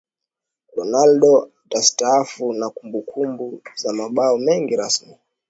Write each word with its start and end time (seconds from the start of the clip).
Ronaldo 0.75 1.45
atastaafu 1.67 2.53
na 2.53 2.69
kumbukumbu 2.69 3.61
za 3.75 3.93
mabao 3.93 4.37
mengi 4.37 4.75
rasmi 4.75 5.17